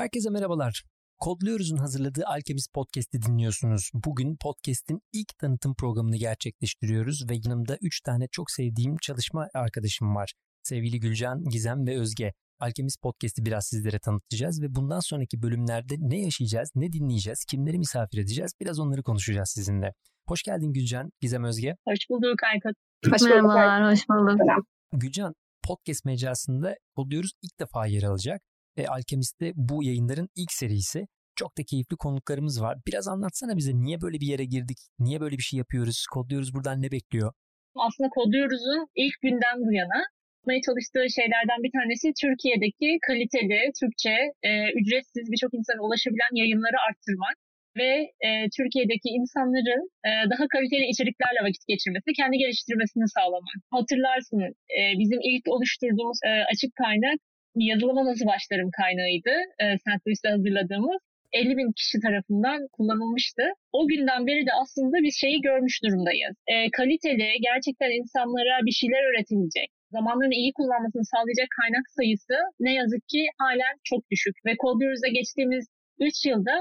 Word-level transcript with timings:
Herkese 0.00 0.30
merhabalar. 0.30 0.82
Kodluyoruz'un 1.18 1.76
hazırladığı 1.76 2.22
Alchemist 2.26 2.74
Podcast'i 2.74 3.22
dinliyorsunuz. 3.22 3.90
Bugün 3.94 4.36
podcast'in 4.36 5.00
ilk 5.12 5.38
tanıtım 5.38 5.74
programını 5.74 6.16
gerçekleştiriyoruz 6.16 7.30
ve 7.30 7.34
yanımda 7.44 7.78
3 7.80 8.00
tane 8.00 8.28
çok 8.32 8.50
sevdiğim 8.50 8.96
çalışma 9.02 9.48
arkadaşım 9.54 10.14
var. 10.14 10.32
Sevgili 10.62 11.00
Gülcan, 11.00 11.44
Gizem 11.44 11.86
ve 11.86 11.98
Özge. 12.00 12.32
Alchemist 12.60 13.02
Podcast'i 13.02 13.44
biraz 13.44 13.66
sizlere 13.66 13.98
tanıtacağız 13.98 14.62
ve 14.62 14.74
bundan 14.74 15.00
sonraki 15.00 15.42
bölümlerde 15.42 15.94
ne 15.98 16.20
yaşayacağız, 16.20 16.70
ne 16.74 16.92
dinleyeceğiz, 16.92 17.44
kimleri 17.44 17.78
misafir 17.78 18.18
edeceğiz 18.18 18.52
biraz 18.60 18.78
onları 18.78 19.02
konuşacağız 19.02 19.50
sizinle. 19.54 19.92
Hoş 20.26 20.42
geldin 20.42 20.72
Gülcan, 20.72 21.10
Gizem 21.20 21.44
Özge. 21.44 21.76
Hoş 21.88 21.98
bulduk 22.10 22.42
Aykut. 22.52 22.76
Hoş 23.12 23.22
Merhabalar, 23.22 23.92
hoş 23.92 24.08
bulduk. 24.08 24.66
Gülcan, 24.92 25.34
podcast 25.62 26.04
mecrasında 26.04 26.74
Kodluyoruz 26.96 27.30
ilk 27.42 27.60
defa 27.60 27.86
yer 27.86 28.02
alacak 28.02 28.42
e, 28.80 28.86
Alchemist'te 28.86 29.52
bu 29.54 29.84
yayınların 29.84 30.28
ilk 30.36 30.52
serisi. 30.52 31.06
Çok 31.36 31.58
da 31.58 31.62
keyifli 31.70 31.96
konuklarımız 31.96 32.62
var. 32.62 32.78
Biraz 32.86 33.08
anlatsana 33.08 33.56
bize 33.56 33.72
niye 33.74 34.00
böyle 34.00 34.20
bir 34.20 34.26
yere 34.26 34.44
girdik? 34.44 34.78
Niye 34.98 35.20
böyle 35.20 35.36
bir 35.38 35.42
şey 35.42 35.58
yapıyoruz? 35.58 36.06
Kodluyoruz 36.14 36.54
buradan 36.54 36.82
ne 36.82 36.90
bekliyor? 36.90 37.32
Aslında 37.74 38.08
Kodluyoruz'un 38.10 38.86
ilk 38.96 39.14
günden 39.22 39.56
bu 39.66 39.72
yana 39.72 40.00
yapmaya 40.40 40.60
çalıştığı 40.68 41.06
şeylerden 41.18 41.60
bir 41.64 41.72
tanesi 41.78 42.06
Türkiye'deki 42.22 42.88
kaliteli, 43.08 43.60
Türkçe, 43.80 44.16
e, 44.48 44.50
ücretsiz 44.78 45.26
birçok 45.32 45.50
insana 45.58 45.80
ulaşabilen 45.86 46.34
yayınları 46.40 46.78
arttırmak 46.86 47.36
ve 47.80 47.90
e, 48.26 48.28
Türkiye'deki 48.56 49.08
insanların 49.18 49.82
e, 50.08 50.10
daha 50.32 50.44
kaliteli 50.54 50.84
içeriklerle 50.92 51.40
vakit 51.46 51.64
geçirmesi, 51.72 52.08
kendi 52.20 52.36
geliştirmesini 52.42 53.06
sağlamak. 53.16 53.58
Hatırlarsın 53.76 54.40
e, 54.78 54.80
bizim 55.00 55.20
ilk 55.30 55.44
oluşturduğumuz 55.54 56.18
e, 56.28 56.30
açık 56.52 56.72
kaynak 56.82 57.18
yazılıma 57.54 58.04
nasıl 58.04 58.26
başlarım 58.26 58.70
kaynağıydı. 58.80 59.34
E, 59.62 59.78
St. 59.78 60.06
Louis'te 60.06 60.28
hazırladığımız. 60.28 61.00
50 61.32 61.56
bin 61.56 61.72
kişi 61.72 62.00
tarafından 62.00 62.68
kullanılmıştı. 62.72 63.42
O 63.72 63.88
günden 63.88 64.26
beri 64.26 64.46
de 64.46 64.52
aslında 64.62 64.96
bir 65.06 65.10
şeyi 65.10 65.40
görmüş 65.40 65.82
durumdayız. 65.84 66.36
E, 66.46 66.70
kaliteli, 66.70 67.28
gerçekten 67.48 67.90
insanlara 68.00 68.54
bir 68.66 68.76
şeyler 68.80 69.02
öğretebilecek, 69.10 69.68
zamanlarını 69.96 70.34
iyi 70.34 70.52
kullanmasını 70.52 71.04
sağlayacak 71.04 71.48
kaynak 71.60 71.86
sayısı 71.98 72.36
ne 72.60 72.72
yazık 72.74 73.02
ki 73.08 73.22
halen 73.38 73.74
çok 73.84 74.10
düşük. 74.10 74.36
Ve 74.46 74.52
Code 74.62 75.10
geçtiğimiz 75.18 75.64
3 76.00 76.26
yılda 76.26 76.54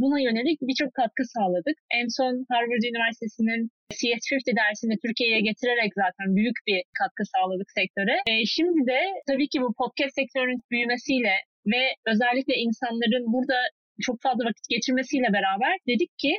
buna 0.00 0.18
yönelik 0.20 0.58
birçok 0.68 0.94
katkı 0.94 1.24
sağladık. 1.34 1.76
En 1.98 2.06
son 2.18 2.32
Harvard 2.52 2.84
Üniversitesi'nin 2.90 3.62
CS50 3.98 4.56
dersini 4.62 4.94
Türkiye'ye 5.04 5.40
getirerek 5.48 5.92
zaten 6.02 6.36
büyük 6.36 6.56
bir 6.68 6.78
katkı 6.98 7.24
sağladık 7.34 7.68
sektöre. 7.78 8.16
E, 8.30 8.32
şimdi 8.46 8.80
de 8.92 9.00
tabii 9.28 9.48
ki 9.52 9.58
bu 9.64 9.68
podcast 9.82 10.14
sektörünün 10.14 10.60
büyümesiyle 10.70 11.34
ve 11.72 11.82
özellikle 12.06 12.54
insanların 12.64 13.24
burada 13.34 13.58
çok 14.06 14.16
fazla 14.22 14.44
vakit 14.44 14.66
geçirmesiyle 14.74 15.28
beraber 15.36 15.74
dedik 15.90 16.12
ki 16.22 16.32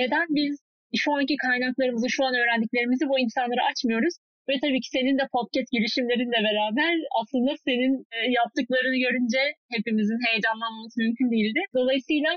neden 0.00 0.26
biz 0.38 0.54
şu 1.02 1.12
anki 1.12 1.36
kaynaklarımızı, 1.36 2.08
şu 2.10 2.24
an 2.24 2.34
öğrendiklerimizi 2.34 3.04
bu 3.08 3.18
insanlara 3.18 3.62
açmıyoruz? 3.70 4.14
Ve 4.48 4.54
tabii 4.64 4.80
ki 4.84 4.90
senin 4.96 5.18
de 5.18 5.26
podcast 5.36 5.70
girişimlerinle 5.76 6.40
beraber 6.48 6.92
aslında 7.20 7.52
senin 7.68 7.92
e, 8.16 8.18
yaptıklarını 8.40 8.98
görünce 9.06 9.42
hepimizin 9.74 10.20
heyecanlanması 10.26 11.00
mümkün 11.00 11.30
değildi. 11.34 11.60
Dolayısıyla 11.74 12.30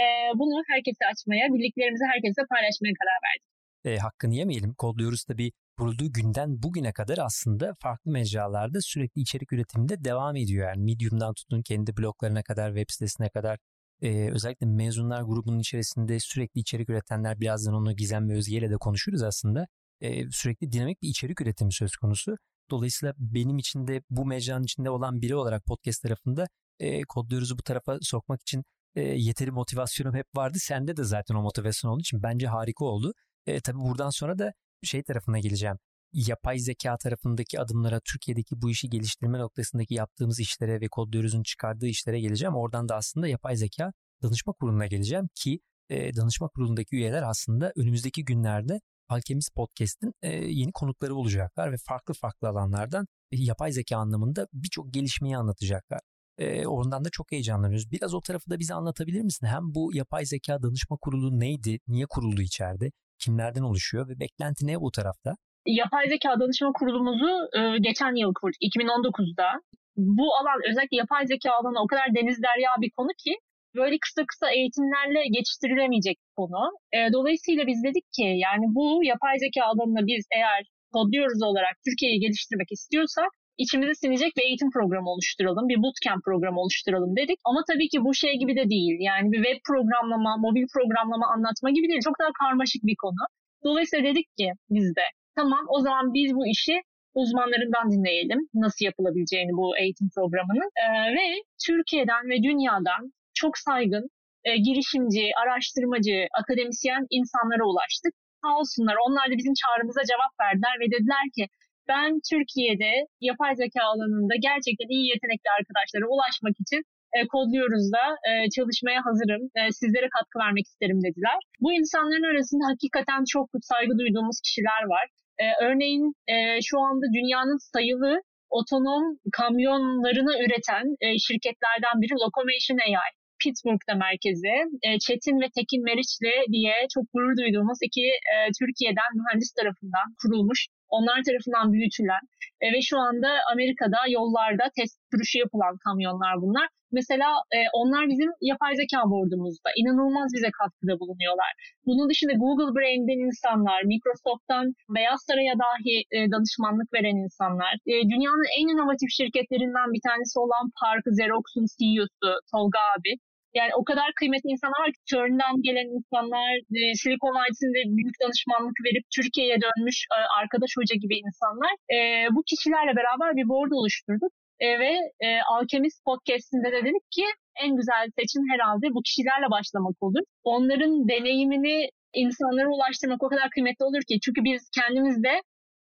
e, 0.00 0.02
bunu 0.38 0.62
herkese 0.70 1.04
açmaya, 1.12 1.44
bildiklerimizi 1.54 2.04
herkese 2.12 2.42
paylaşmaya 2.50 2.94
karar 3.00 3.18
verdik. 3.26 3.48
E, 3.84 3.90
hakkını 3.98 4.34
yemeyelim. 4.34 4.74
Kodluyoruz 4.74 5.24
tabii 5.24 5.52
kurulduğu 5.78 6.12
günden 6.12 6.62
bugüne 6.62 6.92
kadar 6.92 7.18
aslında 7.18 7.74
farklı 7.80 8.10
mecralarda 8.10 8.80
sürekli 8.80 9.20
içerik 9.20 9.52
üretiminde 9.52 10.04
devam 10.04 10.36
ediyor. 10.36 10.68
Yani 10.68 10.82
Medium'dan 10.82 11.34
tutun 11.34 11.62
kendi 11.62 11.96
bloglarına 11.96 12.42
kadar, 12.42 12.68
web 12.68 12.90
sitesine 12.92 13.28
kadar 13.28 13.58
ee, 14.02 14.30
özellikle 14.32 14.66
mezunlar 14.66 15.22
grubunun 15.22 15.58
içerisinde 15.58 16.20
sürekli 16.20 16.60
içerik 16.60 16.90
üretenler 16.90 17.40
birazdan 17.40 17.74
onu 17.74 17.96
Gizem 17.96 18.28
ve 18.28 18.34
Özge 18.34 18.56
ile 18.56 18.70
de 18.70 18.76
konuşuruz 18.76 19.22
aslında. 19.22 19.66
Ee, 20.00 20.30
sürekli 20.30 20.72
dinamik 20.72 21.02
bir 21.02 21.08
içerik 21.08 21.40
üretimi 21.40 21.72
söz 21.72 21.96
konusu. 21.96 22.36
Dolayısıyla 22.70 23.14
benim 23.18 23.58
için 23.58 23.86
de 23.86 24.02
bu 24.10 24.26
mecranın 24.26 24.64
içinde 24.64 24.90
olan 24.90 25.22
biri 25.22 25.34
olarak 25.36 25.64
podcast 25.64 26.02
tarafında 26.02 26.46
e, 26.80 27.02
kodluyoruz'u 27.02 27.58
bu 27.58 27.62
tarafa 27.62 27.98
sokmak 28.02 28.42
için 28.42 28.64
e, 28.94 29.00
yeteri 29.00 29.50
motivasyonum 29.50 30.14
hep 30.14 30.26
vardı. 30.34 30.58
Sende 30.60 30.96
de 30.96 31.04
zaten 31.04 31.34
o 31.34 31.42
motivasyon 31.42 31.90
olduğu 31.90 32.00
için 32.00 32.22
bence 32.22 32.46
harika 32.46 32.84
oldu. 32.84 33.12
E, 33.46 33.60
tabii 33.60 33.78
buradan 33.78 34.10
sonra 34.10 34.38
da 34.38 34.52
şey 34.82 35.02
tarafına 35.02 35.38
geleceğim. 35.38 35.76
Yapay 36.12 36.58
zeka 36.58 36.96
tarafındaki 36.98 37.60
adımlara, 37.60 38.00
Türkiye'deki 38.00 38.62
bu 38.62 38.70
işi 38.70 38.88
geliştirme 38.88 39.38
noktasındaki 39.38 39.94
yaptığımız 39.94 40.40
işlere 40.40 40.80
ve 40.80 40.88
Kodluyoruz'un 40.88 41.42
çıkardığı 41.42 41.86
işlere 41.86 42.20
geleceğim. 42.20 42.54
Oradan 42.54 42.88
da 42.88 42.96
aslında 42.96 43.28
yapay 43.28 43.56
zeka 43.56 43.92
danışma 44.22 44.52
kuruluna 44.52 44.86
geleceğim 44.86 45.28
ki 45.34 45.60
e, 45.90 46.16
danışma 46.16 46.48
kurulundaki 46.48 46.96
üyeler 46.96 47.22
aslında 47.22 47.72
önümüzdeki 47.76 48.24
günlerde 48.24 48.80
Alchemist 49.08 49.54
Podcast'in 49.54 50.12
e, 50.22 50.30
yeni 50.30 50.72
konukları 50.72 51.14
olacaklar 51.14 51.72
ve 51.72 51.76
farklı 51.88 52.14
farklı 52.14 52.48
alanlardan 52.48 53.06
yapay 53.32 53.72
zeka 53.72 53.96
anlamında 53.96 54.46
birçok 54.52 54.92
gelişmeyi 54.92 55.36
anlatacaklar. 55.36 56.00
E, 56.42 56.66
oradan 56.66 57.04
da 57.04 57.08
çok 57.12 57.32
heyecanlanıyoruz. 57.32 57.90
Biraz 57.92 58.14
o 58.14 58.20
tarafı 58.20 58.50
da 58.50 58.58
bize 58.58 58.74
anlatabilir 58.74 59.22
misin? 59.22 59.46
Hem 59.46 59.64
bu 59.74 59.90
yapay 59.94 60.24
zeka 60.24 60.62
danışma 60.62 60.96
kurulu 61.02 61.40
neydi? 61.40 61.78
Niye 61.88 62.06
kuruldu 62.14 62.40
içeride? 62.42 62.86
Kimlerden 63.22 63.62
oluşuyor 63.62 64.08
ve 64.08 64.20
beklenti 64.20 64.66
ne 64.66 64.80
bu 64.80 64.90
tarafta? 64.90 65.30
Yapay 65.66 66.08
zeka 66.08 66.40
danışma 66.40 66.70
kurulumuzu 66.78 67.32
e, 67.58 67.60
geçen 67.88 68.14
yıl 68.22 68.32
kurduk. 68.40 68.60
2019'da. 68.62 69.48
Bu 69.96 70.26
alan 70.38 70.58
özellikle 70.70 70.96
yapay 70.96 71.26
zeka 71.26 71.50
alanı 71.58 71.78
o 71.84 71.86
kadar 71.86 72.08
deniz 72.16 72.38
derya 72.46 72.70
bir 72.82 72.90
konu 72.96 73.12
ki 73.24 73.32
böyle 73.74 73.96
kısa 74.04 74.22
kısa 74.30 74.46
eğitimlerle 74.50 75.22
geçiştirilemeyecek 75.36 76.18
konu. 76.36 76.62
E, 76.96 76.98
dolayısıyla 77.12 77.62
biz 77.66 77.78
dedik 77.86 78.06
ki 78.16 78.28
yani 78.46 78.64
bu 78.76 78.86
yapay 79.12 79.34
zeka 79.44 79.62
alanını 79.70 80.02
biz 80.10 80.24
eğer 80.38 80.62
kodluyoruz 80.94 81.42
olarak 81.42 81.74
Türkiye'yi 81.86 82.18
geliştirmek 82.24 82.70
istiyorsak 82.76 83.30
içimize 83.64 83.94
sinecek 83.94 84.32
bir 84.36 84.42
eğitim 84.42 84.70
programı 84.76 85.08
oluşturalım, 85.14 85.68
bir 85.68 85.78
bootcamp 85.82 86.24
programı 86.24 86.58
oluşturalım 86.60 87.16
dedik. 87.16 87.38
Ama 87.48 87.60
tabii 87.70 87.88
ki 87.92 87.98
bu 88.04 88.14
şey 88.14 88.34
gibi 88.40 88.56
de 88.56 88.64
değil. 88.74 88.96
Yani 89.08 89.32
bir 89.32 89.40
web 89.44 89.58
programlama, 89.68 90.32
mobil 90.36 90.66
programlama 90.74 91.26
anlatma 91.34 91.70
gibi 91.70 91.88
değil. 91.88 92.00
Çok 92.08 92.16
daha 92.20 92.32
karmaşık 92.42 92.82
bir 92.90 92.96
konu. 93.02 93.22
Dolayısıyla 93.64 94.10
dedik 94.10 94.28
ki 94.38 94.48
biz 94.70 94.96
de 94.98 95.06
tamam 95.36 95.64
o 95.68 95.78
zaman 95.80 96.14
biz 96.14 96.34
bu 96.34 96.46
işi 96.46 96.76
uzmanlarından 97.14 97.90
dinleyelim 97.90 98.40
nasıl 98.54 98.84
yapılabileceğini 98.84 99.52
bu 99.60 99.78
eğitim 99.78 100.08
programının 100.16 100.70
ee, 100.82 100.88
ve 101.16 101.26
Türkiye'den 101.66 102.24
ve 102.30 102.36
dünyadan 102.42 103.02
çok 103.34 103.58
saygın 103.58 104.04
e, 104.44 104.56
girişimci, 104.56 105.24
araştırmacı, 105.42 106.18
akademisyen 106.40 107.02
insanlara 107.10 107.64
ulaştık. 107.70 108.12
Sağ 108.42 108.52
olsunlar 108.60 108.96
onlar 109.06 109.26
da 109.30 109.34
bizim 109.40 109.54
çağrımıza 109.62 110.02
cevap 110.10 110.32
verdiler 110.40 110.74
ve 110.80 110.86
dediler 110.94 111.24
ki 111.36 111.44
ben 111.88 112.10
Türkiye'de 112.30 112.92
yapay 113.28 113.52
zeka 113.62 113.82
alanında 113.92 114.34
gerçekten 114.48 114.88
iyi 114.94 115.04
yetenekli 115.12 115.48
arkadaşlara 115.58 116.06
ulaşmak 116.14 116.56
için 116.64 116.80
e, 117.16 117.18
kodluyoruz 117.32 117.86
da 117.96 118.04
e, 118.28 118.32
çalışmaya 118.56 119.00
hazırım. 119.08 119.42
E, 119.58 119.60
sizlere 119.80 120.08
katkı 120.16 120.36
vermek 120.44 120.66
isterim 120.70 121.00
dediler. 121.06 121.38
Bu 121.62 121.68
insanların 121.78 122.26
arasında 122.32 122.64
hakikaten 122.72 123.20
çok 123.34 123.46
saygı 123.70 123.94
duyduğumuz 124.00 124.38
kişiler 124.46 124.82
var. 124.94 125.06
E, 125.42 125.44
örneğin 125.66 126.06
e, 126.34 126.36
şu 126.68 126.76
anda 126.86 127.06
dünyanın 127.16 127.58
sayılı 127.72 128.12
otonom 128.58 129.04
kamyonlarını 129.38 130.34
üreten 130.44 130.86
e, 131.04 131.06
şirketlerden 131.26 131.96
biri 132.02 132.14
Locomotion 132.22 132.78
AI. 132.86 133.12
Pittsburgh'da 133.42 133.94
merkezi. 134.06 134.54
E, 134.86 134.88
Çetin 135.06 135.36
ve 135.42 135.48
Tekin 135.56 135.82
Meriçli 135.88 136.34
diye 136.54 136.74
çok 136.94 137.04
gurur 137.12 137.34
duyduğumuz 137.40 137.78
iki 137.88 138.06
e, 138.32 138.36
Türkiye'den 138.60 139.10
mühendis 139.18 139.52
tarafından 139.58 140.06
kurulmuş, 140.20 140.60
onlar 140.96 141.18
tarafından 141.26 141.66
büyütülen 141.72 142.24
e, 142.62 142.64
ve 142.74 142.80
şu 142.88 142.96
anda 143.08 143.30
Amerika'da 143.52 144.00
yollarda 144.18 144.64
test 144.76 144.96
sürüşü 145.10 145.36
yapılan 145.44 145.74
kamyonlar 145.84 146.34
bunlar. 146.42 146.68
Mesela 146.98 147.28
e, 147.56 147.58
onlar 147.80 148.02
bizim 148.12 148.30
yapay 148.50 148.72
zeka 148.80 149.00
boardumuzda. 149.12 149.68
inanılmaz 149.80 150.28
bize 150.36 150.50
katkıda 150.58 150.94
bulunuyorlar. 151.00 151.52
Bunun 151.86 152.06
dışında 152.10 152.34
Google 152.42 152.72
Brain'den 152.76 153.20
insanlar, 153.28 153.80
Microsoft'tan 153.92 154.64
Beyaz 154.96 155.20
Saray'a 155.28 155.56
dahi 155.64 155.96
e, 156.16 156.18
danışmanlık 156.34 156.88
veren 156.94 157.18
insanlar, 157.26 157.74
e, 157.92 157.94
dünyanın 158.12 158.48
en 158.58 158.66
inovatif 158.74 159.10
şirketlerinden 159.18 159.88
bir 159.94 160.02
tanesi 160.08 160.36
olan 160.44 160.64
Park 160.80 161.04
Xerox'un 161.12 161.66
CEO'su 161.76 162.30
Tolga 162.52 162.82
abi, 162.94 163.12
yani 163.58 163.72
o 163.80 163.82
kadar 163.90 164.08
kıymetli 164.18 164.48
insanlar 164.54 164.86
ki 164.94 165.00
CERN'den 165.10 165.54
gelen 165.66 165.88
insanlar, 165.96 166.50
e, 166.78 166.80
Silikon 167.00 167.34
Vadisi'nde 167.38 167.80
büyük 167.96 168.16
danışmanlık 168.22 168.76
verip 168.86 169.04
Türkiye'ye 169.16 169.56
dönmüş 169.66 169.98
e, 170.16 170.18
arkadaş 170.40 170.70
hoca 170.78 170.94
gibi 171.02 171.16
insanlar. 171.24 171.72
E, 171.94 171.98
bu 172.34 172.40
kişilerle 172.50 172.92
beraber 172.98 173.30
bir 173.38 173.46
board 173.52 173.72
oluşturduk. 173.78 174.32
E, 174.64 174.66
ve 174.82 174.92
e, 175.26 175.28
Alchemist 175.54 176.04
Podcast'inde 176.08 176.68
de 176.72 176.80
dedik 176.86 177.06
ki 177.16 177.26
en 177.64 177.76
güzel 177.76 178.04
seçim 178.18 178.42
herhalde 178.52 178.86
bu 178.94 179.00
kişilerle 179.06 179.48
başlamak 179.56 179.96
olur. 180.06 180.24
Onların 180.44 181.08
deneyimini 181.08 181.76
insanlara 182.22 182.68
ulaştırmak 182.76 183.22
o 183.22 183.28
kadar 183.28 183.50
kıymetli 183.50 183.84
olur 183.84 184.02
ki. 184.08 184.14
Çünkü 184.24 184.40
biz 184.44 184.70
kendimiz 184.78 185.16
de 185.26 185.34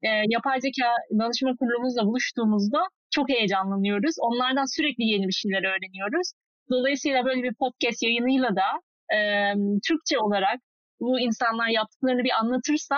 e, 0.07 0.09
yapay 0.35 0.61
zeka 0.61 0.89
danışma 1.21 1.51
kurulumuzla 1.59 2.03
buluştuğumuzda 2.09 2.81
çok 3.11 3.29
heyecanlanıyoruz. 3.29 4.15
Onlardan 4.27 4.77
sürekli 4.77 5.05
yeni 5.13 5.27
bir 5.29 5.39
şeyler 5.43 5.63
öğreniyoruz. 5.73 6.29
Dolayısıyla 6.71 7.25
böyle 7.25 7.43
bir 7.43 7.55
podcast 7.55 8.03
yayınıyla 8.03 8.51
da 8.57 8.69
e, 9.17 9.19
Türkçe 9.89 10.19
olarak 10.19 10.59
bu 11.01 11.21
insanlar 11.21 11.69
yaptıklarını 11.69 12.25
bir 12.25 12.35
anlatırsa 12.41 12.97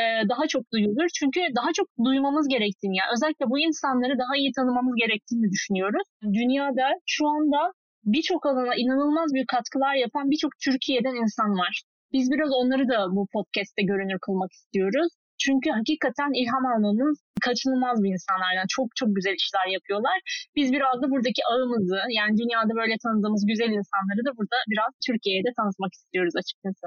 e, 0.00 0.02
daha 0.28 0.46
çok 0.46 0.72
duyulur. 0.72 1.08
Çünkü 1.18 1.40
daha 1.56 1.72
çok 1.72 1.88
duymamız 2.04 2.48
gerektiğini, 2.48 2.96
yani 2.96 3.10
özellikle 3.14 3.46
bu 3.52 3.58
insanları 3.58 4.18
daha 4.18 4.36
iyi 4.36 4.52
tanımamız 4.52 4.94
gerektiğini 5.02 5.50
düşünüyoruz. 5.50 6.06
Dünyada 6.22 6.86
şu 7.06 7.26
anda 7.28 7.72
birçok 8.04 8.46
alana 8.46 8.74
inanılmaz 8.74 9.34
bir 9.34 9.46
katkılar 9.46 9.94
yapan 9.94 10.30
birçok 10.30 10.52
Türkiye'den 10.64 11.16
insan 11.22 11.50
var. 11.62 11.82
Biz 12.12 12.30
biraz 12.30 12.50
onları 12.60 12.88
da 12.88 12.98
bu 13.16 13.26
podcast'te 13.32 13.82
görünür 13.82 14.18
kılmak 14.26 14.52
istiyoruz. 14.52 15.12
Çünkü 15.44 15.68
hakikaten 15.78 16.30
ilham 16.40 16.64
almamız 16.72 17.18
kaçınılmaz 17.46 17.96
bir 18.02 18.10
insanlardan. 18.16 18.66
Çok 18.76 18.88
çok 19.00 19.08
güzel 19.16 19.34
işler 19.42 19.66
yapıyorlar. 19.76 20.18
Biz 20.56 20.72
biraz 20.76 20.96
da 21.02 21.06
buradaki 21.12 21.42
ağımızı 21.50 21.98
yani 22.18 22.32
dünyada 22.40 22.72
böyle 22.80 22.96
tanıdığımız 23.04 23.42
güzel 23.50 23.70
insanları 23.78 24.22
da 24.28 24.30
burada 24.38 24.56
biraz 24.72 24.92
Türkiye'ye 25.06 25.42
de 25.46 25.50
tanıtmak 25.58 25.92
istiyoruz 25.98 26.34
açıkçası. 26.40 26.86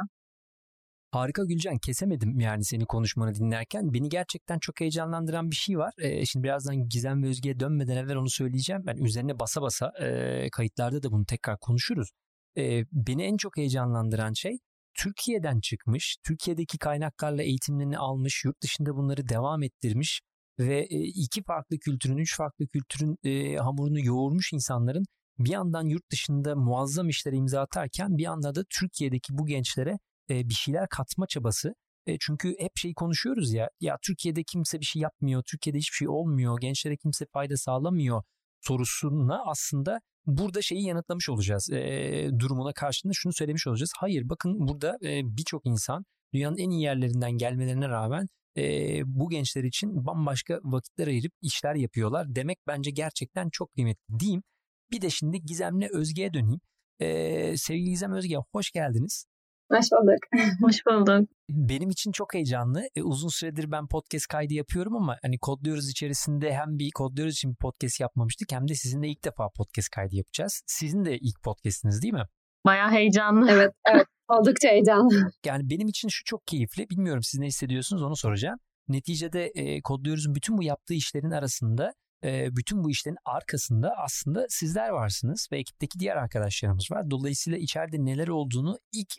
Harika 1.12 1.44
Gülcan 1.44 1.77
kesemedim 1.77 2.39
yani 2.39 2.63
seni 2.63 2.86
konuşmanı 2.86 3.36
dinlerken. 3.36 3.94
Beni 3.94 4.09
gerçekten 4.09 4.59
çok 4.59 4.80
heyecanlandıran 4.80 5.51
bir 5.51 5.56
şey 5.56 5.77
var. 5.77 5.94
Ee, 6.01 6.25
şimdi 6.25 6.44
birazdan 6.44 6.89
Gizem 6.89 7.24
ve 7.24 7.27
Özge'ye 7.27 7.59
dönmeden 7.59 7.98
evvel 7.98 8.15
onu 8.15 8.30
söyleyeceğim. 8.30 8.83
Ben 8.86 8.98
üzerine 8.98 9.39
basa 9.39 9.62
basa 9.62 9.92
e, 10.00 10.50
kayıtlarda 10.51 11.03
da 11.03 11.12
bunu 11.12 11.25
tekrar 11.25 11.57
konuşuruz. 11.59 12.09
E, 12.57 12.83
beni 12.92 13.24
en 13.24 13.38
çok 13.38 13.57
heyecanlandıran 13.57 14.33
şey 14.33 14.57
Türkiye'den 14.94 15.60
çıkmış, 15.60 16.18
Türkiye'deki 16.24 16.78
kaynaklarla 16.78 17.44
eğitimlerini 17.44 17.98
almış, 17.98 18.46
yurt 18.46 18.62
dışında 18.62 18.96
bunları 18.96 19.30
devam 19.30 19.64
ettirmiş 19.64 20.22
ve 20.60 20.88
iki 20.90 21.44
farklı 21.44 21.80
kültürün, 21.80 22.18
üç 22.18 22.38
farklı 22.38 22.68
kültürün 22.68 23.18
e, 23.24 23.56
hamurunu 23.58 24.00
yoğurmuş 24.06 24.54
insanların 24.54 25.06
bir 25.40 25.50
yandan 25.50 25.86
yurt 25.86 26.12
dışında 26.12 26.56
muazzam 26.56 27.10
işlere 27.10 27.36
imza 27.36 27.62
atarken 27.62 28.18
bir 28.18 28.24
yandan 28.24 28.56
da 28.56 28.64
Türkiye'deki 28.70 29.38
bu 29.38 29.46
gençlere 29.46 30.00
e, 30.30 30.50
bir 30.50 30.54
şeyler 30.54 30.88
katma 30.90 31.28
çabası. 31.28 31.74
E, 32.08 32.18
çünkü 32.20 32.56
hep 32.60 32.72
şey 32.78 32.94
konuşuyoruz 32.94 33.54
ya, 33.54 33.70
ya 33.80 33.98
Türkiye'de 34.02 34.44
kimse 34.44 34.80
bir 34.80 34.86
şey 34.86 35.02
yapmıyor, 35.02 35.44
Türkiye'de 35.52 35.78
hiçbir 35.78 35.96
şey 35.96 36.10
olmuyor, 36.10 36.60
gençlere 36.62 36.98
kimse 36.98 37.26
fayda 37.34 37.58
sağlamıyor 37.58 38.24
sorusuna 38.62 39.44
aslında 39.46 40.00
burada 40.26 40.62
şeyi 40.62 40.86
yanıtlamış 40.86 41.30
olacağız. 41.30 41.70
E, 41.70 42.30
durumuna 42.40 42.74
karşında 42.74 43.14
şunu 43.16 43.34
söylemiş 43.34 43.68
olacağız. 43.68 43.92
Hayır 43.98 44.30
bakın 44.30 44.68
burada 44.68 44.98
e, 45.04 45.22
birçok 45.38 45.66
insan 45.66 46.06
dünyanın 46.34 46.58
en 46.58 46.70
iyi 46.70 46.82
yerlerinden 46.82 47.32
gelmelerine 47.32 47.90
rağmen 47.90 48.28
e, 48.58 48.64
bu 49.06 49.30
gençler 49.30 49.64
için 49.64 50.06
bambaşka 50.06 50.60
vakitler 50.64 51.08
ayırıp 51.08 51.32
işler 51.42 51.76
yapıyorlar. 51.76 52.36
Demek 52.36 52.58
bence 52.68 52.92
gerçekten 52.92 53.50
çok 53.50 53.74
kıymetli 53.74 54.20
diyeyim. 54.20 54.44
Bir 54.92 55.02
de 55.02 55.10
şimdi 55.10 55.42
Gizem'le 55.42 55.88
Özge'ye 55.94 56.34
döneyim. 56.34 56.60
E, 57.00 57.58
sevgili 57.58 57.90
Gizem 57.90 58.14
Özge 58.14 58.36
hoş 58.52 58.72
geldiniz. 58.72 59.26
Hoş 59.72 59.86
bulduk. 59.92 60.20
Hoş 60.62 60.86
bulduk. 60.86 61.30
Benim 61.50 61.90
için 61.90 62.12
çok 62.12 62.34
heyecanlı. 62.34 62.84
E, 62.96 63.04
uzun 63.04 63.30
süredir 63.30 63.72
ben 63.72 63.88
podcast 63.88 64.28
kaydı 64.28 64.54
yapıyorum 64.54 64.96
ama 64.96 65.18
hani 65.22 65.40
kodluyoruz 65.40 65.90
içerisinde 65.90 66.54
hem 66.54 66.80
bir 66.80 66.92
kodluyoruz 66.96 67.34
için 67.34 67.52
bir 67.52 67.56
podcast 67.56 68.00
yapmamıştık 68.00 68.52
hem 68.52 68.68
de 68.68 68.76
sizinle 68.76 69.08
ilk 69.08 69.24
defa 69.24 69.50
podcast 69.58 69.90
kaydı 69.90 70.16
yapacağız. 70.16 70.62
Sizin 70.68 71.06
de 71.06 71.18
ilk 71.18 71.44
podcastiniz 71.44 72.02
değil 72.02 72.14
mi? 72.14 72.26
Bayağı 72.66 72.92
heyecanlı. 72.92 73.52
Evet, 73.52 73.72
evet. 73.86 74.06
Oldukça 74.30 74.70
heyecanlı. 74.70 75.32
Yani 75.46 75.70
benim 75.70 75.88
için 75.88 76.08
şu 76.08 76.24
çok 76.26 76.48
keyifli. 76.48 76.90
Bilmiyorum 76.90 77.24
siz 77.24 77.40
ne 77.40 77.46
hissediyorsunuz 77.46 78.04
onu 78.04 78.16
soracağım. 78.16 78.58
Neticede 78.88 79.52
e, 79.56 79.82
kodluyoruzun 79.82 80.36
bütün 80.36 80.58
bu 80.58 80.64
yaptığı 80.64 80.94
işlerin 80.94 81.32
arasında 81.32 81.94
bütün 82.24 82.84
bu 82.84 82.90
işlerin 82.92 83.18
arkasında 83.26 83.94
aslında 83.98 84.46
sizler 84.50 84.90
varsınız 84.90 85.48
ve 85.52 85.60
ekipteki 85.60 86.00
diğer 86.00 86.16
arkadaşlarımız 86.16 86.92
var. 86.92 87.12
Dolayısıyla 87.12 87.60
içeride 87.60 87.98
neler 88.06 88.28
olduğunu 88.28 88.80
ilk 88.92 89.14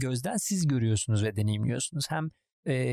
gözden 0.00 0.36
siz 0.36 0.66
görüyorsunuz 0.66 1.24
ve 1.24 1.36
deneyimliyorsunuz. 1.36 2.04
Hem 2.08 2.28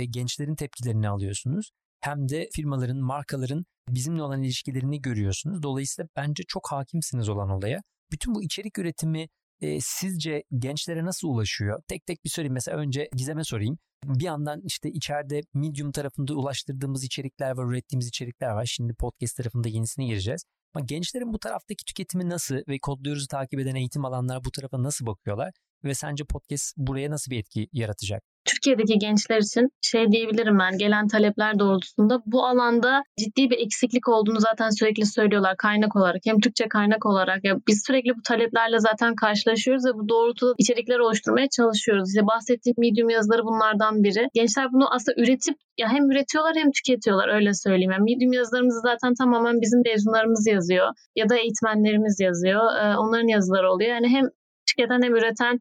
gençlerin 0.10 0.56
tepkilerini 0.56 1.10
alıyorsunuz 1.10 1.72
hem 2.02 2.30
de 2.30 2.50
firmaların, 2.56 2.98
markaların 2.98 3.66
bizimle 3.90 4.24
olan 4.24 4.44
ilişkilerini 4.44 5.02
görüyorsunuz. 5.02 5.64
Dolayısıyla 5.64 6.10
bence 6.16 6.44
çok 6.48 6.72
hakimsiniz 6.72 7.30
olan 7.30 7.50
olaya. 7.50 7.82
Bütün 8.12 8.36
bu 8.36 8.44
içerik 8.44 8.78
üretimi 8.78 9.28
e, 9.64 9.82
sizce 9.82 10.44
gençlere 10.60 11.06
nasıl 11.06 11.28
ulaşıyor? 11.28 11.84
Tek 11.88 12.06
tek 12.06 12.26
bir 12.26 12.30
sorayım. 12.30 12.54
Mesela 12.54 12.78
önce 12.78 13.10
Gizem'e 13.16 13.44
sorayım. 13.44 13.78
Bir 14.06 14.24
yandan 14.24 14.62
işte 14.66 14.90
içeride 14.92 15.42
Medium 15.54 15.92
tarafında 15.92 16.34
ulaştırdığımız 16.34 17.04
içerikler 17.04 17.52
var, 17.58 17.66
ürettiğimiz 17.66 18.08
içerikler 18.08 18.50
var. 18.50 18.66
Şimdi 18.66 18.94
podcast 18.94 19.38
tarafında 19.38 19.70
yenisine 19.70 20.06
gireceğiz. 20.06 20.44
Ama 20.74 20.86
gençlerin 20.86 21.34
bu 21.34 21.40
taraftaki 21.40 21.86
tüketimi 21.86 22.30
nasıl 22.30 22.56
ve 22.68 22.80
kodluyoruz'u 22.80 23.28
takip 23.28 23.60
eden 23.60 23.76
eğitim 23.76 24.06
alanlar 24.06 24.44
bu 24.44 24.52
tarafa 24.52 24.84
nasıl 24.84 25.06
bakıyorlar? 25.06 25.52
Ve 25.84 25.94
sence 25.94 26.24
podcast 26.26 26.74
buraya 26.78 27.10
nasıl 27.12 27.32
bir 27.32 27.40
etki 27.40 27.68
yaratacak? 27.74 28.33
Türkiye'deki 28.46 29.00
gençler 29.00 29.38
için 29.38 29.70
şey 29.82 30.12
diyebilirim 30.12 30.60
ben 30.60 30.78
gelen 30.78 31.08
talepler 31.08 31.60
doğrultusunda 31.60 32.22
bu 32.26 32.46
alanda 32.46 33.04
ciddi 33.20 33.50
bir 33.50 33.58
eksiklik 33.58 34.10
olduğunu 34.10 34.40
zaten 34.40 34.70
sürekli 34.70 35.06
söylüyorlar 35.06 35.58
kaynak 35.58 35.96
olarak 35.96 36.22
hem 36.26 36.40
Türkçe 36.40 36.68
kaynak 36.68 37.06
olarak 37.06 37.44
ya 37.44 37.56
biz 37.68 37.84
sürekli 37.88 38.10
bu 38.18 38.22
taleplerle 38.22 38.80
zaten 38.80 39.16
karşılaşıyoruz 39.16 39.86
ve 39.86 39.94
bu 39.94 40.10
doğrultuda 40.10 40.54
içerikler 40.58 41.00
oluşturmaya 41.00 41.48
çalışıyoruz. 41.50 42.10
İşte 42.10 42.28
bahsettiğim 42.28 42.76
Medium 42.78 43.10
yazıları 43.10 43.44
bunlardan 43.44 44.04
biri. 44.04 44.30
Gençler 44.34 44.68
bunu 44.74 44.94
aslında 44.94 45.22
üretip 45.22 45.58
ya 45.78 45.88
hem 45.90 46.12
üretiyorlar 46.12 46.56
hem 46.56 46.72
tüketiyorlar 46.72 47.36
öyle 47.36 47.54
söyleyeyim. 47.54 47.92
Yani 47.92 48.04
Medium 48.04 48.34
yazılarımızı 48.34 48.80
zaten 48.80 49.14
tamamen 49.14 49.62
bizim 49.62 49.82
mezunlarımız 49.86 50.48
yazıyor 50.48 50.88
ya 51.16 51.30
da 51.30 51.36
eğitmenlerimiz 51.36 52.20
yazıyor. 52.20 52.62
Ee, 52.80 52.98
onların 52.98 53.28
yazıları 53.28 53.72
oluyor. 53.72 53.90
Yani 53.90 54.08
hem 54.08 54.26
tüketen 54.66 55.02
hem 55.02 55.16
üreten 55.16 55.60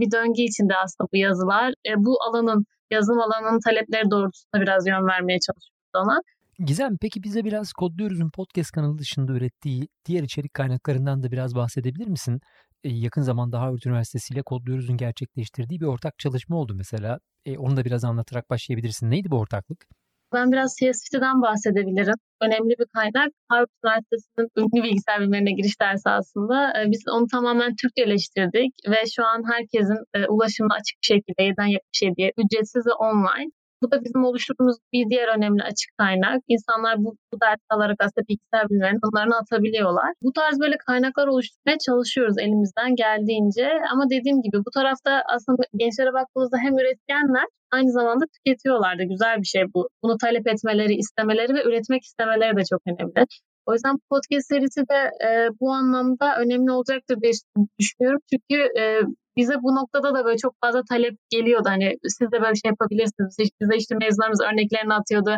bir 0.00 0.10
döngü 0.10 0.42
içinde 0.42 0.74
aslında 0.76 1.08
bu 1.12 1.16
yazılar. 1.16 1.68
E, 1.88 1.90
bu 1.96 2.16
alanın, 2.28 2.64
yazım 2.90 3.20
alanının 3.20 3.60
talepleri 3.66 4.10
doğrultusunda 4.10 4.60
biraz 4.62 4.86
yön 4.86 5.06
vermeye 5.06 5.38
çalışıyoruz 5.46 5.92
ona. 5.94 6.20
Gizem 6.58 6.96
peki 7.00 7.22
bize 7.22 7.44
biraz 7.44 7.72
Kodluyoruz'un 7.72 8.30
podcast 8.30 8.70
kanalı 8.70 8.98
dışında 8.98 9.32
ürettiği 9.32 9.88
diğer 10.06 10.22
içerik 10.22 10.54
kaynaklarından 10.54 11.22
da 11.22 11.30
biraz 11.30 11.54
bahsedebilir 11.54 12.06
misin? 12.06 12.40
E, 12.84 12.88
yakın 12.88 13.22
zamanda 13.22 13.60
Harvard 13.60 13.82
Üniversitesi 13.86 14.34
ile 14.34 14.42
Kodluyoruz'un 14.42 14.96
gerçekleştirdiği 14.96 15.80
bir 15.80 15.86
ortak 15.86 16.18
çalışma 16.18 16.56
oldu 16.56 16.74
mesela. 16.74 17.18
onu 17.58 17.76
da 17.76 17.84
biraz 17.84 18.04
anlatarak 18.04 18.50
başlayabilirsin. 18.50 19.10
Neydi 19.10 19.30
bu 19.30 19.38
ortaklık? 19.38 19.86
Ben 20.32 20.52
biraz 20.52 20.76
CSFT'den 20.78 21.42
bahsedebilirim. 21.42 22.14
Önemli 22.40 22.74
bir 22.78 22.86
kaynak. 22.94 23.32
Harvard 23.48 23.68
Üniversitesi'nin 23.84 24.48
ünlü 24.58 24.82
bilgisayar 24.82 25.20
bilimlerine 25.20 25.52
giriş 25.52 25.80
dersi 25.80 26.08
aslında. 26.08 26.72
Ee, 26.76 26.90
biz 26.90 27.02
onu 27.08 27.26
tamamen 27.26 27.76
Türkçeleştirdik 27.76 28.72
ve 28.88 29.00
şu 29.16 29.22
an 29.26 29.42
herkesin 29.52 29.98
e, 30.14 30.26
ulaşımına 30.26 30.74
açık 30.74 30.96
bir 31.02 31.06
şekilde 31.06 31.42
7'den 31.42 31.68
77'ye 31.68 32.32
ücretsiz 32.36 32.86
ve 32.86 32.92
online 32.92 33.50
bu 33.82 33.90
da 33.90 34.04
bizim 34.04 34.24
oluşturduğumuz 34.24 34.76
bir 34.92 35.10
diğer 35.10 35.28
önemli 35.36 35.62
açık 35.62 35.90
kaynak. 35.98 36.38
İnsanlar 36.48 36.94
bu, 37.04 37.16
bu 37.32 37.40
ders 37.40 37.62
alarak 37.70 37.98
aslında 38.04 38.28
bilgisayar 38.28 38.68
bilimlerinin 38.70 39.00
onlarını 39.08 39.36
atabiliyorlar. 39.42 40.10
Bu 40.22 40.32
tarz 40.32 40.60
böyle 40.60 40.76
kaynaklar 40.86 41.26
oluşturmaya 41.26 41.78
çalışıyoruz 41.86 42.36
elimizden 42.38 42.96
geldiğince. 42.96 43.66
Ama 43.92 44.04
dediğim 44.10 44.42
gibi 44.42 44.58
bu 44.66 44.70
tarafta 44.70 45.22
aslında 45.34 45.62
gençlere 45.80 46.12
baktığımızda 46.12 46.56
hem 46.64 46.78
üretkenler 46.78 47.46
aynı 47.72 47.90
zamanda 47.92 48.24
tüketiyorlar 48.34 48.98
da 48.98 49.02
güzel 49.02 49.36
bir 49.42 49.50
şey 49.54 49.64
bu. 49.74 49.88
Bunu 50.02 50.16
talep 50.24 50.46
etmeleri, 50.46 50.94
istemeleri 50.94 51.54
ve 51.54 51.62
üretmek 51.68 52.02
istemeleri 52.04 52.56
de 52.56 52.62
çok 52.70 52.80
önemli. 52.86 53.26
O 53.66 53.72
yüzden 53.72 53.96
podcast 54.10 54.48
serisi 54.48 54.80
de 54.80 55.00
e, 55.26 55.48
bu 55.60 55.72
anlamda 55.72 56.36
önemli 56.38 56.70
olacaktır 56.72 57.16
diye 57.20 57.32
düşünüyorum. 57.78 58.20
Çünkü 58.30 58.62
e, 58.80 59.00
bize 59.36 59.54
bu 59.62 59.74
noktada 59.74 60.14
da 60.14 60.24
böyle 60.24 60.38
çok 60.38 60.54
fazla 60.60 60.82
talep 60.90 61.18
geliyordu. 61.30 61.68
Hani 61.68 61.96
siz 62.02 62.32
de 62.32 62.42
böyle 62.42 62.54
şey 62.54 62.68
yapabilirsiniz. 62.68 63.36
İşte 63.38 63.56
bize 63.60 63.76
işte 63.76 63.94
mezunlarımız 63.94 64.40
örneklerini 64.40 64.94
atıyordu. 64.94 65.36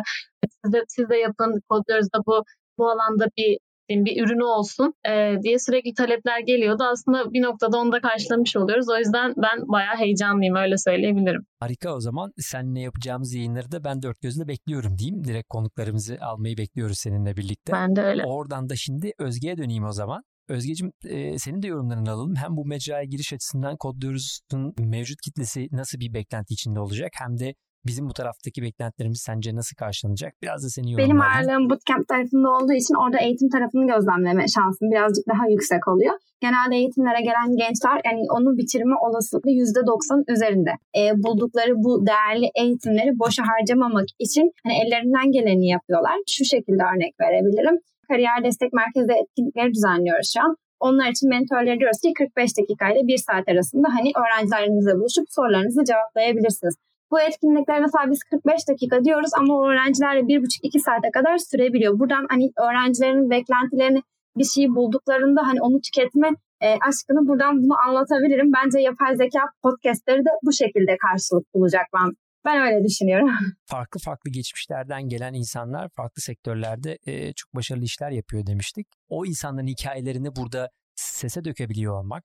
Siz 0.63 0.73
de, 0.73 0.83
siz 0.87 1.09
de 1.09 1.15
yapın, 1.15 1.61
kodluyoruz 1.69 2.07
da 2.13 2.19
bu 2.27 2.43
bu 2.77 2.89
alanda 2.89 3.25
bir 3.37 3.57
bir 3.89 4.23
ürünü 4.23 4.43
olsun 4.43 4.93
e, 5.09 5.35
diye 5.43 5.59
sürekli 5.59 5.93
talepler 5.93 6.39
geliyordu. 6.39 6.83
Aslında 6.83 7.33
bir 7.33 7.41
noktada 7.41 7.77
onu 7.77 7.91
da 7.91 8.01
karşılamış 8.01 8.55
oluyoruz. 8.55 8.89
O 8.89 8.97
yüzden 8.97 9.33
ben 9.37 9.67
bayağı 9.67 9.95
heyecanlıyım 9.95 10.55
öyle 10.55 10.77
söyleyebilirim. 10.77 11.45
Harika 11.59 11.95
o 11.95 11.99
zaman 11.99 12.31
seninle 12.37 12.79
yapacağımız 12.79 13.33
yayınları 13.33 13.71
da 13.71 13.83
ben 13.83 14.01
dört 14.01 14.21
gözle 14.21 14.47
bekliyorum 14.47 14.97
diyeyim. 14.97 15.23
Direkt 15.23 15.49
konuklarımızı 15.49 16.17
almayı 16.21 16.57
bekliyoruz 16.57 16.99
seninle 16.99 17.37
birlikte. 17.37 17.73
Ben 17.73 17.95
de 17.95 18.01
öyle. 18.01 18.23
Oradan 18.25 18.69
da 18.69 18.75
şimdi 18.75 19.11
Özge'ye 19.19 19.57
döneyim 19.57 19.85
o 19.85 19.91
zaman. 19.91 20.23
Özgeciğim 20.47 20.93
e, 21.05 21.39
senin 21.39 21.61
de 21.61 21.67
yorumlarını 21.67 22.11
alalım. 22.11 22.35
Hem 22.35 22.57
bu 22.57 22.65
mecraya 22.65 23.03
giriş 23.03 23.33
açısından 23.33 23.77
Kodluyoruz'un 23.77 24.73
mevcut 24.79 25.21
kitlesi 25.21 25.67
nasıl 25.71 25.99
bir 25.99 26.13
beklenti 26.13 26.53
içinde 26.53 26.79
olacak 26.79 27.11
hem 27.15 27.39
de 27.39 27.55
bizim 27.87 28.09
bu 28.09 28.13
taraftaki 28.13 28.61
beklentilerimiz 28.61 29.21
sence 29.21 29.55
nasıl 29.55 29.75
karşılanacak? 29.75 30.33
Biraz 30.43 30.63
da 30.63 30.69
senin 30.69 30.87
yorumlarını. 30.87 31.13
Benim 31.13 31.21
ağırlığım 31.21 31.69
bootcamp 31.69 32.07
tarafında 32.07 32.49
olduğu 32.57 32.73
için 32.73 32.95
orada 33.03 33.17
eğitim 33.25 33.49
tarafını 33.49 33.87
gözlemleme 33.93 34.45
şansım 34.55 34.91
birazcık 34.91 35.25
daha 35.31 35.43
yüksek 35.49 35.87
oluyor. 35.87 36.15
Genelde 36.41 36.75
eğitimlere 36.75 37.21
gelen 37.29 37.49
gençler 37.61 37.97
yani 38.05 38.21
onu 38.35 38.57
bitirme 38.57 38.95
olasılığı 39.05 39.51
%90 39.51 40.33
üzerinde. 40.33 40.71
E, 40.99 41.01
buldukları 41.23 41.73
bu 41.85 41.91
değerli 42.09 42.47
eğitimleri 42.61 43.19
boşa 43.19 43.43
harcamamak 43.51 44.07
için 44.19 44.45
hani 44.63 44.75
ellerinden 44.81 45.31
geleni 45.31 45.67
yapıyorlar. 45.67 46.17
Şu 46.27 46.45
şekilde 46.45 46.83
örnek 46.91 47.13
verebilirim 47.21 47.77
kariyer 48.09 48.43
destek 48.43 48.73
merkezi 48.73 49.11
etkinlikleri 49.21 49.73
düzenliyoruz 49.73 50.31
şu 50.33 50.39
an. 50.45 50.55
Onlar 50.79 51.07
için 51.07 51.29
mentorları 51.29 51.79
diyoruz 51.79 51.99
ki 52.01 52.13
45 52.13 52.57
dakika 52.59 52.89
ile 52.89 53.07
1 53.07 53.17
saat 53.17 53.49
arasında 53.49 53.87
hani 53.95 54.11
öğrencilerinizle 54.21 54.93
buluşup 54.99 55.25
sorularınızı 55.29 55.83
cevaplayabilirsiniz. 55.83 56.75
Bu 57.11 57.21
etkinlikler 57.21 57.79
mesela 57.81 58.11
biz 58.11 58.19
45 58.23 58.69
dakika 58.69 59.03
diyoruz 59.03 59.31
ama 59.39 59.53
o 59.57 59.67
öğrencilerle 59.69 60.19
1,5-2 60.19 60.79
saate 60.79 61.11
kadar 61.11 61.37
sürebiliyor. 61.37 61.99
Buradan 61.99 62.25
hani 62.29 62.51
öğrencilerin 62.65 63.29
beklentilerini 63.29 64.01
bir 64.37 64.43
şeyi 64.43 64.69
bulduklarında 64.75 65.41
hani 65.47 65.61
onu 65.61 65.81
tüketme 65.81 66.29
e, 66.61 66.67
aşkını 66.87 67.27
buradan 67.27 67.63
bunu 67.63 67.75
anlatabilirim. 67.87 68.51
Bence 68.57 68.79
yapay 68.79 69.15
zeka 69.15 69.39
podcastleri 69.63 70.19
de 70.19 70.29
bu 70.43 70.53
şekilde 70.53 70.97
karşılık 70.97 71.45
bulacak 71.53 71.85
ben. 71.93 72.09
Ben 72.45 72.61
öyle 72.61 72.83
düşünüyorum. 72.83 73.29
Farklı 73.65 73.99
farklı 73.99 74.31
geçmişlerden 74.31 75.09
gelen 75.09 75.33
insanlar 75.33 75.89
farklı 75.89 76.21
sektörlerde 76.21 76.97
e, 77.05 77.33
çok 77.33 77.55
başarılı 77.55 77.83
işler 77.83 78.11
yapıyor 78.11 78.45
demiştik. 78.45 78.87
O 79.09 79.25
insanların 79.25 79.67
hikayelerini 79.67 80.35
burada 80.35 80.69
sese 80.95 81.43
dökebiliyor 81.43 81.99
olmak, 81.99 82.23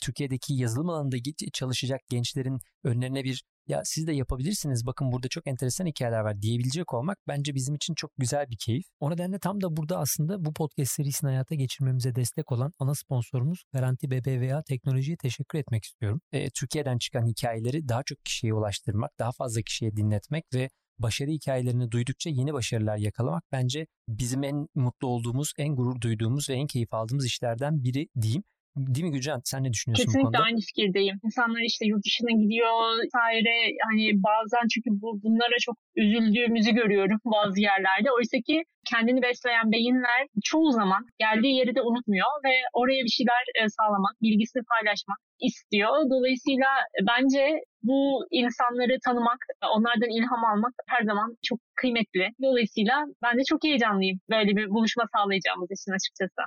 Türkiye'deki 0.00 0.54
yazılım 0.54 0.90
alanında 0.90 1.16
çalışacak 1.52 2.00
gençlerin 2.08 2.58
önlerine 2.84 3.24
bir 3.24 3.44
ya 3.70 3.82
siz 3.84 4.06
de 4.06 4.12
yapabilirsiniz 4.12 4.86
bakın 4.86 5.12
burada 5.12 5.28
çok 5.28 5.46
enteresan 5.46 5.86
hikayeler 5.86 6.20
var 6.20 6.42
diyebilecek 6.42 6.94
olmak 6.94 7.18
bence 7.28 7.54
bizim 7.54 7.74
için 7.74 7.94
çok 7.94 8.10
güzel 8.18 8.50
bir 8.50 8.56
keyif. 8.56 8.84
O 9.00 9.10
nedenle 9.10 9.38
tam 9.38 9.60
da 9.60 9.76
burada 9.76 9.98
aslında 9.98 10.44
bu 10.44 10.52
podcast 10.52 10.92
serisini 10.92 11.30
hayata 11.30 11.54
geçirmemize 11.54 12.14
destek 12.14 12.52
olan 12.52 12.72
ana 12.78 12.94
sponsorumuz 12.94 13.64
Garanti 13.72 14.10
BBVA 14.10 14.62
Teknoloji'ye 14.62 15.16
teşekkür 15.16 15.58
etmek 15.58 15.84
istiyorum. 15.84 16.20
E, 16.32 16.50
Türkiye'den 16.50 16.98
çıkan 16.98 17.26
hikayeleri 17.26 17.88
daha 17.88 18.02
çok 18.02 18.24
kişiye 18.24 18.54
ulaştırmak, 18.54 19.10
daha 19.18 19.32
fazla 19.32 19.62
kişiye 19.62 19.96
dinletmek 19.96 20.44
ve 20.54 20.70
başarı 20.98 21.30
hikayelerini 21.30 21.90
duydukça 21.90 22.30
yeni 22.30 22.52
başarılar 22.52 22.96
yakalamak 22.96 23.44
bence 23.52 23.86
bizim 24.08 24.44
en 24.44 24.66
mutlu 24.74 25.08
olduğumuz, 25.08 25.52
en 25.58 25.76
gurur 25.76 26.00
duyduğumuz 26.00 26.50
ve 26.50 26.54
en 26.54 26.66
keyif 26.66 26.94
aldığımız 26.94 27.26
işlerden 27.26 27.84
biri 27.84 28.08
diyeyim. 28.20 28.42
Değil 28.76 29.06
mi 29.06 29.12
Gülcan? 29.12 29.40
Sen 29.44 29.64
ne 29.64 29.72
düşünüyorsun 29.72 30.04
Kesinlikle 30.04 30.28
bu 30.28 30.32
konuda? 30.32 30.44
aynı 30.46 30.60
fikirdeyim. 30.68 31.16
İnsanlar 31.24 31.60
işte 31.60 31.84
yurt 31.86 32.04
dışına 32.04 32.32
gidiyor 32.42 32.74
vesaire. 33.02 33.54
Hani 33.88 34.04
bazen 34.28 34.64
çünkü 34.72 34.90
bu, 35.02 35.08
bunlara 35.22 35.56
çok 35.60 35.76
üzüldüğümüzü 35.96 36.72
görüyorum 36.80 37.18
bazı 37.24 37.60
yerlerde. 37.60 38.08
Oysa 38.18 38.36
ki 38.46 38.62
kendini 38.90 39.22
besleyen 39.22 39.72
beyinler 39.72 40.20
çoğu 40.44 40.70
zaman 40.70 41.02
geldiği 41.18 41.54
yeri 41.56 41.74
de 41.74 41.82
unutmuyor 41.82 42.32
ve 42.44 42.54
oraya 42.72 43.02
bir 43.04 43.14
şeyler 43.18 43.42
e, 43.60 43.68
sağlamak, 43.68 44.14
bilgisini 44.22 44.62
paylaşmak 44.72 45.18
istiyor. 45.40 45.94
Dolayısıyla 46.10 46.70
bence 47.10 47.44
bu 47.82 48.26
insanları 48.30 48.94
tanımak, 49.06 49.40
onlardan 49.76 50.10
ilham 50.18 50.44
almak 50.44 50.74
her 50.88 51.02
zaman 51.04 51.36
çok 51.48 51.58
kıymetli. 51.74 52.28
Dolayısıyla 52.42 53.04
ben 53.22 53.38
de 53.38 53.42
çok 53.50 53.64
heyecanlıyım 53.64 54.18
böyle 54.30 54.56
bir 54.56 54.66
buluşma 54.70 55.04
sağlayacağımız 55.14 55.70
için 55.76 55.92
açıkçası. 55.98 56.42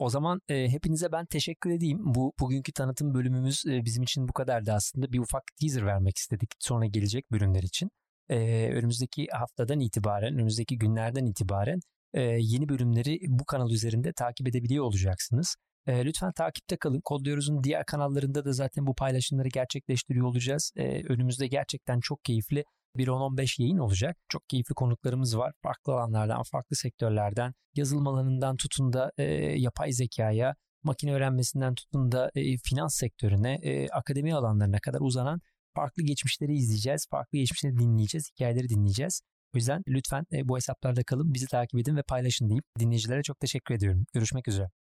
O 0.00 0.10
zaman 0.10 0.40
e, 0.48 0.68
hepinize 0.68 1.12
ben 1.12 1.26
teşekkür 1.26 1.70
edeyim. 1.70 1.98
Bu 2.02 2.32
bugünkü 2.40 2.72
tanıtım 2.72 3.14
bölümümüz 3.14 3.64
e, 3.66 3.84
bizim 3.84 4.02
için 4.02 4.28
bu 4.28 4.32
kadardı 4.32 4.72
aslında. 4.72 5.12
Bir 5.12 5.18
ufak 5.18 5.42
teaser 5.60 5.86
vermek 5.86 6.18
istedik 6.18 6.50
sonra 6.58 6.86
gelecek 6.86 7.30
bölümler 7.32 7.62
için. 7.62 7.90
E, 8.28 8.36
önümüzdeki 8.72 9.26
haftadan 9.32 9.80
itibaren, 9.80 10.34
önümüzdeki 10.34 10.78
günlerden 10.78 11.26
itibaren 11.26 11.80
e, 12.14 12.20
yeni 12.22 12.68
bölümleri 12.68 13.18
bu 13.28 13.44
kanal 13.44 13.70
üzerinde 13.70 14.12
takip 14.12 14.48
edebiliyor 14.48 14.84
olacaksınız. 14.84 15.56
E, 15.86 16.04
lütfen 16.04 16.32
takipte 16.32 16.76
kalın. 16.76 17.00
Kodluyoruz'un 17.04 17.64
diğer 17.64 17.84
kanallarında 17.84 18.44
da 18.44 18.52
zaten 18.52 18.86
bu 18.86 18.94
paylaşımları 18.94 19.48
gerçekleştiriyor 19.48 20.26
olacağız. 20.26 20.72
E, 20.76 21.04
önümüzde 21.04 21.46
gerçekten 21.46 22.00
çok 22.00 22.24
keyifli 22.24 22.64
bir 22.96 23.08
10-15 23.08 23.62
yayın 23.62 23.78
olacak. 23.78 24.16
Çok 24.28 24.48
keyifli 24.48 24.74
konuklarımız 24.74 25.38
var. 25.38 25.52
Farklı 25.62 25.92
alanlardan, 25.92 26.42
farklı 26.42 26.76
sektörlerden, 26.76 27.54
yazılım 27.74 28.06
alanından 28.06 28.56
tutun 28.56 28.92
da 28.92 29.12
e, 29.18 29.24
yapay 29.60 29.92
zekaya, 29.92 30.54
makine 30.82 31.12
öğrenmesinden 31.12 31.74
tutun 31.74 32.12
da 32.12 32.30
e, 32.34 32.56
finans 32.56 32.94
sektörüne, 32.94 33.54
e, 33.54 33.88
akademi 33.88 34.34
alanlarına 34.34 34.78
kadar 34.78 35.00
uzanan 35.00 35.40
farklı 35.74 36.02
geçmişleri 36.02 36.54
izleyeceğiz. 36.54 37.06
Farklı 37.10 37.38
geçmişleri 37.38 37.78
dinleyeceğiz, 37.78 38.30
hikayeleri 38.34 38.68
dinleyeceğiz. 38.68 39.22
O 39.54 39.58
yüzden 39.58 39.82
lütfen 39.88 40.24
e, 40.32 40.48
bu 40.48 40.56
hesaplarda 40.56 41.04
kalın, 41.04 41.34
bizi 41.34 41.46
takip 41.46 41.80
edin 41.80 41.96
ve 41.96 42.02
paylaşın 42.02 42.50
deyip 42.50 42.64
dinleyicilere 42.78 43.22
çok 43.22 43.40
teşekkür 43.40 43.74
ediyorum. 43.74 44.04
Görüşmek 44.14 44.48
üzere. 44.48 44.80